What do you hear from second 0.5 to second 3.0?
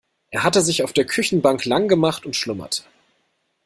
sich auf der Küchenbank lang gemacht und schlummerte.